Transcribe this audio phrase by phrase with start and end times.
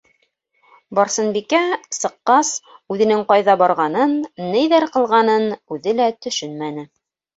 [0.99, 1.59] Барсынбикә,
[1.97, 2.49] сыҡҡас,
[2.95, 4.17] үҙенең ҡайҙа барғанын,
[4.55, 6.89] ниҙәр ҡылғанын үҙе лә төшөнмәне.